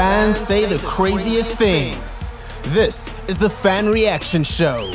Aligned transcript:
Fans 0.00 0.38
say 0.38 0.64
the 0.64 0.78
craziest 0.78 1.58
things. 1.58 2.42
This 2.68 3.12
is 3.28 3.36
the 3.36 3.50
Fan 3.50 3.86
Reaction 3.90 4.42
Show. 4.42 4.90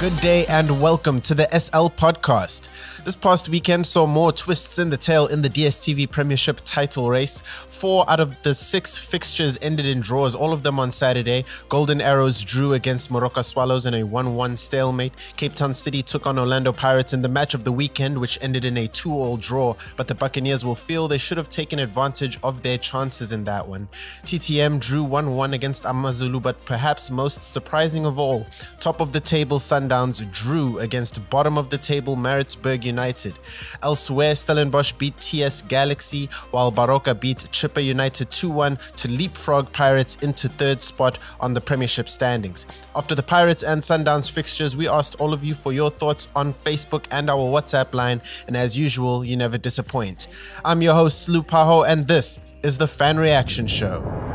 Good 0.00 0.16
day 0.20 0.46
and 0.46 0.80
welcome 0.80 1.20
to 1.22 1.34
the 1.34 1.48
SL 1.50 1.88
Podcast. 1.88 2.68
This 3.04 3.16
past 3.16 3.48
weekend 3.48 3.84
saw 3.84 4.06
more 4.06 4.30
twists 4.30 4.78
in 4.78 4.90
the 4.90 4.96
tail 4.96 5.26
in 5.26 5.42
the 5.42 5.48
DSTV 5.48 6.08
Premiership 6.10 6.60
title 6.64 7.08
race. 7.08 7.42
Four 7.66 8.08
out 8.08 8.20
of 8.20 8.36
the 8.42 8.54
six 8.54 8.96
fixtures 8.96 9.58
ended 9.60 9.86
in 9.86 10.00
draws, 10.00 10.36
all 10.36 10.52
of 10.52 10.62
them 10.62 10.78
on 10.78 10.90
Saturday. 10.90 11.44
Golden 11.68 12.00
Arrows 12.00 12.44
drew 12.44 12.74
against 12.74 13.10
Moroka 13.10 13.44
Swallows 13.44 13.86
in 13.86 13.94
a 13.94 14.04
1 14.04 14.34
1 14.36 14.56
stalemate. 14.56 15.14
Cape 15.36 15.54
Town 15.54 15.72
City 15.72 16.02
took 16.02 16.26
on 16.26 16.38
Orlando 16.38 16.72
Pirates 16.72 17.12
in 17.12 17.20
the 17.20 17.28
match 17.28 17.54
of 17.54 17.64
the 17.64 17.72
weekend, 17.72 18.18
which 18.18 18.38
ended 18.40 18.64
in 18.64 18.76
a 18.76 18.86
2 18.86 19.10
all 19.10 19.36
draw. 19.36 19.74
But 19.96 20.06
the 20.06 20.14
Buccaneers 20.14 20.64
will 20.64 20.76
feel 20.76 21.08
they 21.08 21.18
should 21.18 21.38
have 21.38 21.48
taken 21.48 21.78
advantage 21.78 22.38
of 22.44 22.62
their 22.62 22.78
chances 22.78 23.32
in 23.32 23.42
that 23.44 23.66
one. 23.66 23.88
TTM 24.24 24.78
drew 24.78 25.02
1 25.02 25.34
1 25.34 25.54
against 25.54 25.86
Amazulu, 25.86 26.38
but 26.38 26.64
perhaps 26.66 27.10
most 27.10 27.42
surprising 27.42 28.06
of 28.06 28.18
all, 28.18 28.46
top 28.78 29.00
of 29.00 29.12
the 29.12 29.20
table 29.20 29.58
Sundowns 29.88 30.30
drew 30.30 30.78
against 30.80 31.28
bottom 31.30 31.56
of 31.56 31.70
the 31.70 31.78
table 31.78 32.14
Maritzburg 32.14 32.84
United. 32.84 33.34
Elsewhere, 33.82 34.34
Stellenbosch 34.34 34.92
beat 34.92 35.18
TS 35.18 35.62
Galaxy, 35.62 36.26
while 36.50 36.70
Baroka 36.70 37.18
beat 37.18 37.38
Chippa 37.52 37.82
United 37.82 38.30
2 38.30 38.50
1 38.50 38.78
to 38.96 39.08
leapfrog 39.08 39.72
Pirates 39.72 40.16
into 40.16 40.48
third 40.48 40.82
spot 40.82 41.18
on 41.40 41.54
the 41.54 41.60
Premiership 41.60 42.08
standings. 42.08 42.66
After 42.94 43.14
the 43.14 43.22
Pirates 43.22 43.62
and 43.62 43.80
Sundowns 43.80 44.30
fixtures, 44.30 44.76
we 44.76 44.88
asked 44.88 45.16
all 45.20 45.32
of 45.32 45.42
you 45.42 45.54
for 45.54 45.72
your 45.72 45.90
thoughts 45.90 46.28
on 46.36 46.52
Facebook 46.52 47.06
and 47.10 47.30
our 47.30 47.38
WhatsApp 47.38 47.94
line, 47.94 48.20
and 48.46 48.56
as 48.56 48.76
usual, 48.76 49.24
you 49.24 49.36
never 49.36 49.56
disappoint. 49.56 50.28
I'm 50.64 50.82
your 50.82 50.94
host, 50.94 51.28
Lupaho, 51.28 51.88
and 51.88 52.06
this 52.06 52.40
is 52.62 52.76
the 52.76 52.86
Fan 52.86 53.18
Reaction 53.18 53.66
Show. 53.66 54.27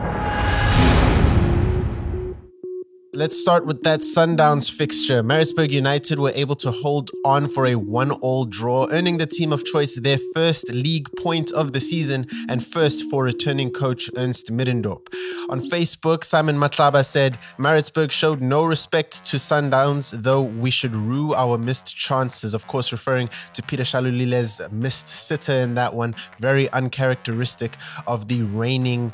Let's 3.15 3.39
start 3.39 3.67
with 3.67 3.83
that 3.83 3.99
Sundowns 3.99 4.71
fixture. 4.71 5.21
Maritzburg 5.21 5.71
United 5.71 6.17
were 6.17 6.31
able 6.33 6.55
to 6.55 6.71
hold 6.71 7.11
on 7.23 7.47
for 7.47 7.67
a 7.67 7.75
one-all 7.75 8.45
draw, 8.45 8.87
earning 8.89 9.19
the 9.19 9.27
team 9.27 9.53
of 9.53 9.63
choice 9.63 9.99
their 9.99 10.17
first 10.33 10.67
league 10.69 11.07
point 11.17 11.51
of 11.51 11.73
the 11.73 11.79
season 11.79 12.25
and 12.49 12.65
first 12.65 13.07
for 13.11 13.23
returning 13.23 13.69
coach 13.69 14.09
Ernst 14.17 14.51
Middendorp. 14.51 15.13
On 15.49 15.61
Facebook, 15.61 16.23
Simon 16.23 16.55
Matlaba 16.57 17.05
said, 17.05 17.37
Maritzburg 17.59 18.11
showed 18.11 18.41
no 18.41 18.63
respect 18.63 19.23
to 19.25 19.37
Sundowns, 19.37 20.09
though 20.23 20.41
we 20.41 20.71
should 20.71 20.95
rue 20.95 21.35
our 21.35 21.59
missed 21.59 21.95
chances. 21.95 22.55
Of 22.55 22.65
course, 22.65 22.91
referring 22.91 23.29
to 23.53 23.61
Peter 23.61 23.83
Shalulile's 23.83 24.59
missed 24.71 25.07
sitter 25.07 25.53
in 25.53 25.75
that 25.75 25.93
one, 25.93 26.15
very 26.39 26.67
uncharacteristic 26.71 27.77
of 28.07 28.27
the 28.27 28.41
reigning 28.41 29.13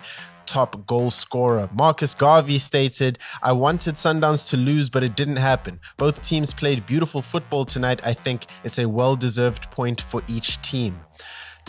top 0.50 0.86
goal 0.88 1.12
scorer. 1.12 1.70
Marcus 1.74 2.14
Garvey 2.14 2.58
stated, 2.58 3.20
I 3.44 3.52
wanted 3.52 3.96
Sundowns 3.96 4.50
to 4.50 4.58
lose, 4.58 4.90
but 4.90 5.04
it 5.04 5.16
didn't 5.16 5.36
happen. 5.36 5.80
Both 5.98 6.22
teams 6.22 6.54
played 6.54 6.86
beautiful 6.86 7.22
football 7.22 7.66
tonight. 7.66 8.02
I 8.04 8.14
think 8.14 8.48
it's 8.64 8.80
a 8.80 8.90
well 8.90 9.16
deserved 9.16 9.70
point 9.72 10.02
for 10.02 10.24
each 10.28 10.62
team. 10.62 11.00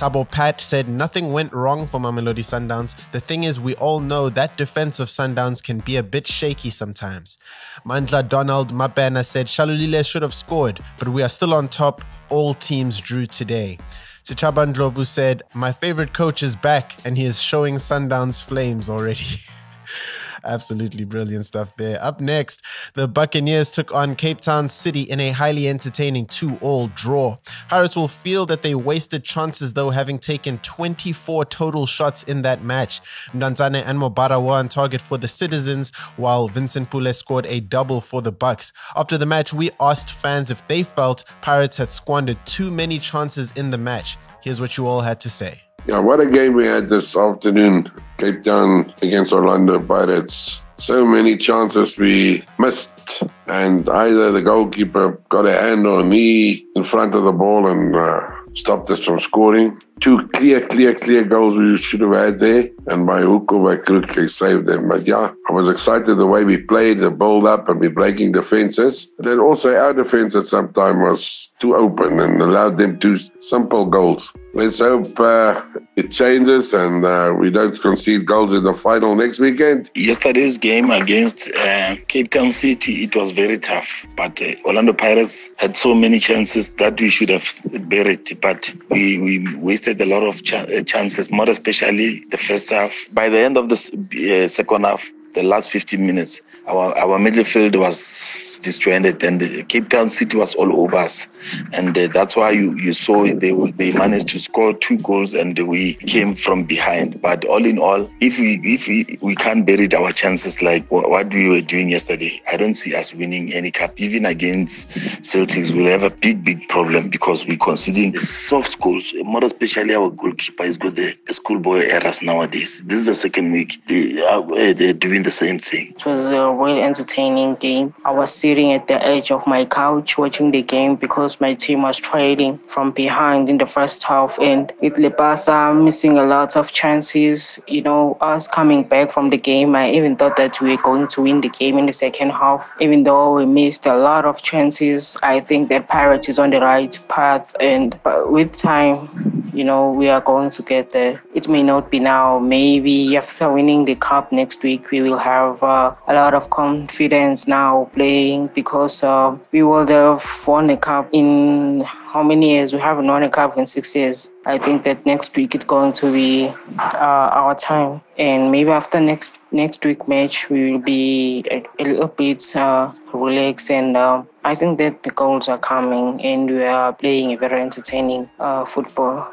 Tabo 0.00 0.24
Pat 0.30 0.62
said 0.62 0.88
nothing 0.88 1.30
went 1.30 1.52
wrong 1.52 1.86
for 1.86 2.00
Mamelodi 2.00 2.42
Sundowns. 2.42 2.94
The 3.12 3.20
thing 3.20 3.44
is, 3.44 3.60
we 3.60 3.74
all 3.74 4.00
know 4.00 4.30
that 4.30 4.56
defense 4.56 4.98
of 4.98 5.08
Sundowns 5.08 5.62
can 5.62 5.80
be 5.80 5.98
a 5.98 6.02
bit 6.02 6.26
shaky 6.26 6.70
sometimes. 6.70 7.36
Mandla 7.84 8.26
Donald 8.26 8.72
Mapena 8.72 9.22
said 9.22 9.46
Shalulile 9.46 10.10
should 10.10 10.22
have 10.22 10.32
scored, 10.32 10.82
but 10.98 11.08
we 11.08 11.22
are 11.22 11.28
still 11.28 11.52
on 11.52 11.68
top. 11.68 12.00
All 12.30 12.54
teams 12.54 12.98
drew 12.98 13.26
today. 13.26 13.76
Sichaba 14.24 14.72
Ndlovu 14.72 15.06
said, 15.06 15.42
My 15.52 15.70
favorite 15.70 16.14
coach 16.14 16.42
is 16.42 16.56
back 16.56 16.96
and 17.04 17.14
he 17.14 17.26
is 17.26 17.42
showing 17.42 17.74
Sundowns 17.74 18.42
flames 18.42 18.88
already. 18.88 19.26
Absolutely 20.44 21.04
brilliant 21.04 21.44
stuff 21.44 21.74
there. 21.76 22.02
Up 22.02 22.20
next, 22.20 22.62
the 22.94 23.06
Buccaneers 23.06 23.70
took 23.70 23.94
on 23.94 24.16
Cape 24.16 24.40
Town 24.40 24.68
City 24.68 25.02
in 25.02 25.20
a 25.20 25.30
highly 25.30 25.68
entertaining 25.68 26.26
2 26.26 26.58
all 26.60 26.88
draw. 26.88 27.36
Pirates 27.68 27.96
will 27.96 28.08
feel 28.08 28.46
that 28.46 28.62
they 28.62 28.74
wasted 28.74 29.24
chances, 29.24 29.72
though, 29.72 29.90
having 29.90 30.18
taken 30.18 30.58
24 30.58 31.44
total 31.46 31.86
shots 31.86 32.22
in 32.24 32.42
that 32.42 32.64
match. 32.64 33.00
Mdantsane 33.32 33.82
and 33.84 33.98
Mobara 33.98 34.42
were 34.42 34.54
on 34.54 34.68
target 34.68 35.00
for 35.00 35.18
the 35.18 35.28
Citizens, 35.28 35.90
while 36.16 36.48
Vincent 36.48 36.90
Pule 36.90 37.12
scored 37.12 37.46
a 37.46 37.60
double 37.60 38.00
for 38.00 38.22
the 38.22 38.32
Bucks. 38.32 38.72
After 38.96 39.18
the 39.18 39.26
match, 39.26 39.52
we 39.52 39.70
asked 39.80 40.10
fans 40.10 40.50
if 40.50 40.66
they 40.68 40.82
felt 40.82 41.24
Pirates 41.42 41.76
had 41.76 41.90
squandered 41.90 42.38
too 42.46 42.70
many 42.70 42.98
chances 42.98 43.52
in 43.52 43.70
the 43.70 43.78
match. 43.78 44.16
Here's 44.42 44.60
what 44.60 44.76
you 44.76 44.86
all 44.86 45.00
had 45.00 45.20
to 45.20 45.30
say. 45.30 45.60
Yeah, 45.86 45.98
what 45.98 46.20
a 46.20 46.26
game 46.26 46.54
we 46.54 46.66
had 46.66 46.88
this 46.88 47.16
afternoon. 47.16 47.90
Cape 48.20 48.44
Town 48.44 48.92
against 49.00 49.32
Orlando 49.32 49.80
Pirates. 49.80 50.60
So 50.78 51.06
many 51.06 51.38
chances 51.38 51.96
we 51.96 52.44
missed, 52.58 53.22
and 53.46 53.88
either 53.88 54.30
the 54.30 54.42
goalkeeper 54.42 55.20
got 55.30 55.46
a 55.46 55.52
hand 55.52 55.86
or 55.86 56.00
a 56.00 56.04
knee 56.04 56.66
in 56.76 56.84
front 56.84 57.14
of 57.14 57.24
the 57.24 57.32
ball 57.32 57.66
and 57.66 57.96
uh, 57.96 58.20
stopped 58.54 58.90
us 58.90 59.02
from 59.02 59.20
scoring 59.20 59.80
two 60.00 60.28
clear, 60.28 60.66
clear, 60.66 60.94
clear 60.94 61.24
goals 61.24 61.58
we 61.58 61.78
should 61.78 62.00
have 62.00 62.12
had 62.12 62.38
there. 62.38 62.68
And 62.86 63.06
by 63.06 63.20
hook 63.20 63.52
or 63.52 63.76
by 63.76 63.82
crook, 63.82 64.10
saved 64.30 64.66
them. 64.66 64.88
But 64.88 65.06
yeah, 65.06 65.32
I 65.48 65.52
was 65.52 65.68
excited 65.68 66.14
the 66.14 66.26
way 66.26 66.44
we 66.44 66.58
played, 66.58 66.98
the 66.98 67.10
build 67.10 67.46
up 67.46 67.68
and 67.68 67.80
we 67.80 67.88
breaking 67.88 68.32
defenses. 68.32 69.08
But 69.16 69.26
then 69.26 69.38
also 69.38 69.74
our 69.74 69.92
defense 69.92 70.34
at 70.34 70.44
some 70.44 70.72
time 70.72 71.00
was 71.00 71.50
too 71.60 71.74
open 71.76 72.20
and 72.20 72.40
allowed 72.40 72.78
them 72.78 72.98
two 72.98 73.18
simple 73.40 73.86
goals. 73.86 74.32
Let's 74.52 74.80
hope 74.80 75.20
uh, 75.20 75.62
it 75.94 76.10
changes 76.10 76.72
and 76.72 77.04
uh, 77.04 77.32
we 77.38 77.50
don't 77.50 77.80
concede 77.80 78.26
goals 78.26 78.52
in 78.52 78.64
the 78.64 78.74
final 78.74 79.14
next 79.14 79.38
weekend. 79.38 79.90
Yesterday's 79.94 80.58
game 80.58 80.90
against 80.90 81.48
uh, 81.50 81.96
Cape 82.08 82.30
Town 82.30 82.50
City, 82.50 83.04
it 83.04 83.14
was 83.14 83.30
very 83.30 83.58
tough. 83.58 83.88
But 84.16 84.42
uh, 84.42 84.54
Orlando 84.64 84.92
Pirates 84.92 85.50
had 85.56 85.76
so 85.76 85.94
many 85.94 86.18
chances 86.18 86.70
that 86.70 87.00
we 87.00 87.10
should 87.10 87.28
have 87.28 87.44
buried. 87.88 88.38
But 88.40 88.72
we, 88.88 89.18
we 89.18 89.56
wasted 89.56 89.89
a 89.98 90.04
lot 90.06 90.22
of 90.22 90.42
ch- 90.42 90.52
uh, 90.54 90.82
chances, 90.82 91.30
more 91.30 91.48
especially 91.48 92.24
the 92.30 92.36
first 92.36 92.70
half. 92.70 92.94
By 93.12 93.28
the 93.28 93.38
end 93.38 93.56
of 93.56 93.68
the 93.68 94.44
uh, 94.44 94.48
second 94.48 94.84
half, 94.84 95.02
the 95.34 95.42
last 95.42 95.70
15 95.70 96.04
minutes, 96.06 96.40
our 96.66 96.96
our 96.98 97.18
midfield 97.18 97.76
was 97.76 98.49
disjointed, 98.62 99.22
and 99.22 99.40
the 99.40 99.62
Cape 99.64 99.88
Town 99.88 100.10
City 100.10 100.36
was 100.36 100.54
all 100.54 100.72
over 100.80 100.96
us, 100.96 101.26
and 101.72 101.96
uh, 101.96 102.08
that's 102.08 102.36
why 102.36 102.50
you, 102.50 102.76
you 102.76 102.92
saw 102.92 103.24
they 103.24 103.52
they 103.72 103.92
managed 103.92 104.28
to 104.28 104.38
score 104.38 104.74
two 104.74 104.98
goals, 104.98 105.34
and 105.34 105.58
we 105.58 105.94
came 105.94 106.34
from 106.34 106.64
behind. 106.64 107.20
But 107.20 107.44
all 107.44 107.64
in 107.64 107.78
all, 107.78 108.08
if 108.20 108.38
we 108.38 108.60
if 108.64 108.86
we, 108.86 109.18
we 109.20 109.34
can't 109.34 109.66
bury 109.66 109.92
our 109.94 110.12
chances 110.12 110.62
like 110.62 110.90
what 110.90 111.32
we 111.32 111.48
were 111.48 111.60
doing 111.60 111.90
yesterday, 111.90 112.42
I 112.50 112.56
don't 112.56 112.74
see 112.74 112.94
us 112.94 113.12
winning 113.14 113.52
any 113.52 113.70
cup. 113.70 113.98
Even 114.00 114.26
against 114.26 114.88
Celtics, 115.22 115.74
we'll 115.74 115.90
have 115.90 116.02
a 116.02 116.10
big 116.10 116.44
big 116.44 116.68
problem 116.68 117.08
because 117.08 117.46
we're 117.46 117.58
conceding 117.58 118.18
soft 118.18 118.80
goals. 118.80 119.12
More 119.22 119.44
especially 119.44 119.94
our 119.94 120.10
goalkeeper 120.10 120.64
is 120.64 120.76
got 120.76 120.96
the, 120.96 121.16
schoolboy 121.30 121.80
errors 121.86 122.22
nowadays. 122.22 122.82
This 122.84 123.00
is 123.00 123.06
the 123.06 123.14
second 123.14 123.52
week 123.52 123.80
they 123.88 124.22
are 124.22 124.42
they're 124.74 124.92
doing 124.92 125.22
the 125.22 125.30
same 125.30 125.58
thing. 125.58 125.94
It 125.96 126.06
was 126.06 126.26
a 126.26 126.50
really 126.50 126.82
entertaining 126.82 127.54
game. 127.56 127.94
I 128.04 128.10
was 128.10 128.32
sitting 128.50 128.72
at 128.72 128.88
the 128.88 128.98
edge 129.06 129.30
of 129.30 129.46
my 129.46 129.64
couch 129.64 130.18
watching 130.18 130.50
the 130.50 130.60
game 130.60 130.96
because 130.96 131.40
my 131.40 131.54
team 131.54 131.82
was 131.82 131.96
trailing 131.96 132.58
from 132.66 132.90
behind 132.90 133.48
in 133.48 133.58
the 133.58 133.66
first 133.76 134.02
half. 134.02 134.36
And 134.40 134.72
with 134.82 134.94
Lepasa 134.94 135.56
missing 135.84 136.18
a 136.18 136.24
lot 136.24 136.56
of 136.56 136.72
chances, 136.72 137.60
you 137.68 137.82
know, 137.82 138.18
us 138.20 138.48
coming 138.48 138.82
back 138.82 139.12
from 139.12 139.30
the 139.30 139.38
game, 139.38 139.76
I 139.76 139.92
even 139.92 140.16
thought 140.16 140.36
that 140.36 140.60
we 140.60 140.70
were 140.70 140.82
going 140.82 141.06
to 141.14 141.22
win 141.22 141.40
the 141.40 141.48
game 141.48 141.78
in 141.78 141.86
the 141.86 141.92
second 141.92 142.30
half. 142.30 142.68
Even 142.80 143.04
though 143.04 143.36
we 143.36 143.46
missed 143.46 143.86
a 143.86 143.96
lot 143.96 144.24
of 144.24 144.42
chances, 144.42 145.16
I 145.22 145.38
think 145.38 145.68
that 145.68 145.86
Pirates 145.86 146.28
is 146.28 146.40
on 146.40 146.50
the 146.50 146.60
right 146.60 146.98
path. 147.08 147.54
And 147.60 147.96
with 148.26 148.56
time, 148.56 149.40
you 149.52 149.64
know, 149.64 149.92
we 149.92 150.08
are 150.08 150.20
going 150.20 150.50
to 150.50 150.62
get 150.62 150.90
there. 150.90 151.22
It 151.34 151.46
may 151.48 151.62
not 151.62 151.90
be 151.90 152.00
now. 152.00 152.38
Maybe 152.38 153.16
after 153.16 153.52
winning 153.52 153.84
the 153.84 153.94
cup 153.94 154.32
next 154.32 154.62
week, 154.62 154.90
we 154.90 155.02
will 155.02 155.18
have 155.18 155.62
uh, 155.62 155.94
a 156.08 156.14
lot 156.14 156.34
of 156.34 156.50
confidence 156.50 157.46
now 157.46 157.90
playing 157.94 158.39
because 158.48 159.02
uh, 159.02 159.36
we 159.52 159.62
will 159.62 159.86
have 159.86 160.24
won 160.46 160.66
the 160.66 160.76
cup 160.76 161.08
in 161.12 161.82
how 161.82 162.22
many 162.22 162.52
years? 162.52 162.72
We 162.72 162.80
haven't 162.80 163.06
won 163.06 163.22
a 163.22 163.28
cup 163.30 163.56
in 163.56 163.66
six 163.66 163.94
years. 163.94 164.30
I 164.46 164.58
think 164.58 164.82
that 164.84 165.04
next 165.06 165.36
week 165.36 165.54
it's 165.54 165.64
going 165.64 165.92
to 165.94 166.12
be 166.12 166.48
uh, 166.78 167.38
our 167.40 167.54
time, 167.54 168.00
and 168.18 168.50
maybe 168.50 168.70
after 168.70 169.00
next 169.00 169.30
next 169.52 169.84
week 169.84 170.06
match 170.08 170.48
we 170.48 170.72
will 170.72 170.80
be 170.80 171.44
a, 171.50 171.64
a 171.78 171.84
little 171.84 172.08
bit 172.08 172.54
uh, 172.56 172.92
relaxed, 173.12 173.70
and 173.70 173.96
uh, 173.96 174.22
I 174.44 174.54
think 174.54 174.78
that 174.78 175.02
the 175.02 175.10
goals 175.10 175.48
are 175.48 175.58
coming, 175.58 176.20
and 176.22 176.50
we 176.50 176.64
are 176.64 176.92
playing 176.92 177.32
a 177.32 177.36
very 177.36 177.60
entertaining 177.60 178.28
uh, 178.38 178.64
football. 178.64 179.28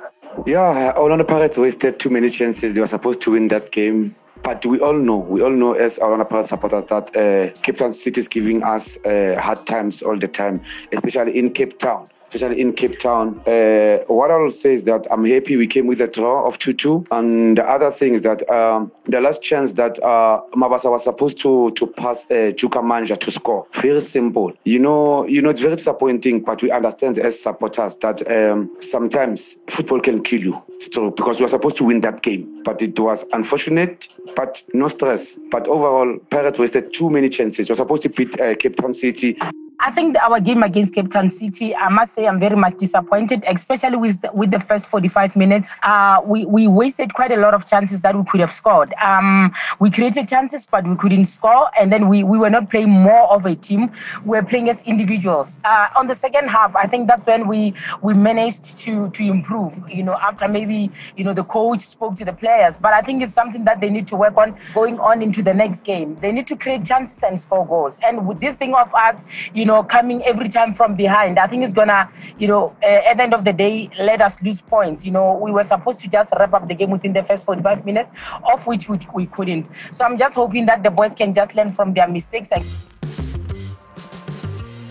Yeah, 0.46 0.94
Orlando 0.98 1.24
Pirates 1.24 1.58
wasted 1.58 2.00
too 2.00 2.10
many 2.10 2.30
chances. 2.30 2.74
They 2.74 2.80
were 2.80 2.88
supposed 2.88 3.22
to 3.22 3.32
win 3.32 3.48
that 3.48 3.72
game. 3.72 4.16
But 4.44 4.66
we 4.66 4.80
all 4.80 4.94
know, 4.94 5.18
we 5.18 5.42
all 5.42 5.52
know 5.52 5.74
as 5.74 6.00
Orlando 6.00 6.26
Pirates 6.26 6.50
supporters 6.50 6.86
that 6.86 7.16
uh, 7.16 7.60
Cape 7.62 7.78
Town 7.78 7.94
City 7.94 8.20
is 8.20 8.28
giving 8.28 8.64
us 8.64 8.98
uh, 9.06 9.36
hard 9.40 9.66
times 9.66 10.02
all 10.02 10.18
the 10.18 10.28
time, 10.28 10.62
especially 10.92 11.38
in 11.38 11.52
Cape 11.54 11.80
Town. 11.80 12.10
Especially 12.34 12.60
in 12.62 12.74
Cape 12.74 13.00
Town. 13.00 13.40
Uh, 13.48 14.00
what 14.08 14.32
I'll 14.32 14.52
say 14.52 14.74
is 14.74 14.84
that 14.86 15.08
I'm 15.12 15.26
happy 15.26 15.56
we 15.56 15.68
came 15.68 15.88
with 15.88 16.02
a 16.02 16.08
draw 16.08 16.46
of 16.46 16.60
2-2. 16.60 17.08
And 17.12 17.58
the 17.58 17.64
other 17.64 17.92
thing 17.92 18.14
is 18.16 18.22
that 18.24 18.48
um, 18.50 18.92
the 19.06 19.22
last 19.22 19.42
chance 19.42 19.74
that 19.74 20.02
uh, 20.04 20.42
Mabasa 20.54 20.92
was 20.92 21.04
supposed 21.04 21.40
to 21.42 21.72
to 21.72 21.88
pass 21.88 22.26
uh, 22.30 22.52
Chuka 22.56 22.84
Manja 22.84 23.16
to 23.18 23.32
score, 23.32 23.66
very 23.82 24.02
simple. 24.02 24.54
You 24.66 24.80
know, 24.80 25.26
you 25.26 25.42
know, 25.42 25.50
it's 25.50 25.60
very 25.60 25.76
disappointing, 25.76 26.42
but 26.42 26.62
we 26.62 26.72
understand 26.72 27.20
as 27.20 27.40
supporters 27.40 27.98
that 27.98 28.30
um, 28.32 28.76
sometimes 28.80 29.58
football 29.70 30.00
can 30.00 30.24
kill 30.24 30.42
you. 30.42 30.62
Still, 30.80 31.10
because 31.10 31.40
we 31.40 31.44
were 31.44 31.50
supposed 31.50 31.78
to 31.78 31.84
win 31.84 32.02
that 32.02 32.22
game, 32.22 32.62
but 32.64 32.82
it 32.82 33.00
was 33.00 33.26
unfortunate, 33.34 34.08
but 34.36 34.62
no 34.74 34.88
stress. 34.88 35.38
But 35.50 35.68
overall, 35.68 36.18
Pirates 36.30 36.60
wasted 36.60 36.94
too 36.94 37.10
many 37.10 37.30
chances. 37.30 37.68
We 37.68 37.74
were 37.74 37.78
supposed 37.78 38.04
to 38.04 38.10
beat 38.10 38.40
uh, 38.40 38.56
Cape 38.56 38.76
Town 38.76 38.94
City. 38.94 39.40
I 39.80 39.92
think 39.92 40.18
our 40.18 40.40
game 40.40 40.64
against 40.64 40.96
Cape 40.96 41.12
Town 41.12 41.30
City, 41.30 41.76
I 41.76 41.90
must 41.90 42.16
say, 42.16 42.26
I'm 42.26 42.40
very 42.40 42.56
much 42.56 42.78
disappointed, 42.78 43.44
especially 43.48 43.98
with 43.98 44.20
the, 44.22 44.32
with 44.34 44.50
the 44.50 44.60
first 44.60 44.88
45 44.88 45.36
minutes. 45.36 45.68
Uh, 45.84 46.20
we 46.26 46.46
we 46.46 46.68
wasted 46.68 47.14
quite 47.14 47.32
a 47.32 47.38
lot 47.38 47.54
of 47.54 47.68
chances 47.68 48.02
that 48.02 48.16
we 48.16 48.24
could 48.26 48.40
have 48.40 48.52
scored. 48.52 48.96
Um, 48.96 49.54
we 49.80 49.92
created 49.92 50.28
chances, 50.28 50.66
but 50.66 50.88
we 50.88 50.96
couldn't 50.96 51.26
score, 51.26 51.70
and 51.80 51.92
then 51.92 52.10
we, 52.10 52.24
we 52.24 52.40
were 52.40 52.50
not 52.50 52.72
playing 52.72 52.90
more 52.90 53.28
of 53.32 53.46
a 53.46 53.56
team. 53.56 53.92
We 54.26 54.38
were 54.40 54.44
playing 54.44 54.68
as 54.70 54.82
individuals. 54.82 55.56
Uh, 55.64 55.90
on 55.96 56.08
the 56.08 56.16
second 56.16 56.48
half, 56.50 56.76
I 56.76 56.88
think 56.88 57.08
that's 57.08 57.26
when 57.28 57.48
we 57.48 57.76
we 58.02 58.16
managed 58.16 58.80
to 58.80 59.12
to 59.12 59.24
improve. 59.24 59.74
You 59.88 60.04
know, 60.04 60.18
after 60.20 60.48
maybe 60.48 60.92
you 61.16 61.24
know 61.24 61.36
the 61.36 61.44
coach 61.44 61.82
spoke 61.82 62.18
to 62.18 62.26
the 62.26 62.34
players, 62.34 62.78
but 62.82 62.94
I 62.94 63.02
think 63.02 63.22
it's 63.22 63.34
something 63.34 63.64
that 63.66 63.80
they 63.80 63.92
need 63.92 64.08
to 64.08 64.16
work 64.16 64.38
on 64.38 64.58
going 64.74 65.00
on 65.00 65.22
into 65.22 65.44
the 65.44 65.54
next 65.54 65.84
game. 65.84 66.18
They 66.20 66.32
need 66.32 66.48
to 66.48 66.56
create 66.56 66.84
chances 66.84 67.20
and 67.22 67.40
score 67.40 67.66
goals. 67.68 67.96
And 68.02 68.28
with 68.28 68.40
this 68.40 68.56
thing 68.56 68.74
of 68.74 68.92
us, 68.96 69.16
you 69.54 69.67
know, 69.68 69.84
coming 69.84 70.24
every 70.24 70.50
time 70.50 70.74
from 70.74 70.96
behind. 70.96 71.38
I 71.38 71.48
think 71.48 71.64
it's 71.64 71.74
gonna, 71.74 72.10
you 72.40 72.48
know, 72.48 72.76
uh, 72.82 73.10
at 73.10 73.18
the 73.18 73.24
end 73.24 73.34
of 73.34 73.46
the 73.46 73.54
day, 73.54 73.90
let 74.00 74.22
us 74.22 74.42
lose 74.42 74.62
points. 74.62 75.06
You 75.06 75.12
know, 75.12 75.40
we 75.42 75.52
were 75.52 75.64
supposed 75.64 76.00
to 76.02 76.08
just 76.08 76.34
wrap 76.40 76.54
up 76.54 76.68
the 76.68 76.76
game 76.76 76.90
within 76.90 77.14
the 77.14 77.24
first 77.24 77.46
45 77.46 77.86
minutes, 77.86 78.10
of 78.52 78.66
which 78.66 78.90
we, 78.90 79.00
we 79.14 79.28
couldn't. 79.28 79.68
So 79.92 80.06
I'm 80.06 80.18
just 80.18 80.36
hoping 80.36 80.66
that 80.66 80.84
the 80.84 80.90
boys 80.90 81.14
can 81.14 81.34
just 81.34 81.54
learn 81.56 81.72
from 81.72 81.94
their 81.94 82.08
mistakes. 82.08 82.50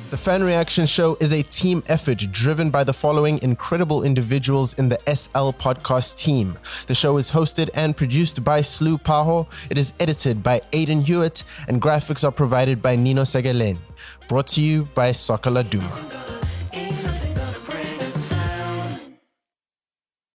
The 0.09 0.17
Fan 0.17 0.45
Reaction 0.45 0.87
Show 0.87 1.17
is 1.19 1.33
a 1.33 1.43
team 1.43 1.83
effort 1.89 2.19
driven 2.31 2.71
by 2.71 2.85
the 2.85 2.93
following 2.93 3.41
incredible 3.43 4.05
individuals 4.05 4.75
in 4.75 4.89
the 4.89 5.01
SL 5.13 5.51
podcast 5.51 6.17
team. 6.17 6.57
The 6.87 6.95
show 6.95 7.17
is 7.17 7.29
hosted 7.29 7.71
and 7.75 7.97
produced 7.97 8.45
by 8.45 8.61
Slu 8.61 9.03
Paho. 9.03 9.51
It 9.69 9.79
is 9.79 9.95
edited 9.99 10.45
by 10.45 10.61
Aidan 10.73 11.01
Hewitt, 11.01 11.43
and 11.67 11.83
graphics 11.83 12.23
are 12.23 12.31
provided 12.31 12.81
by 12.81 12.95
Nino 12.95 13.23
Segaleni. 13.23 13.79
Brought 14.29 14.47
to 14.49 14.61
you 14.61 14.85
by 14.95 15.11
Soccer 15.11 15.51
Laduma. 15.51 16.26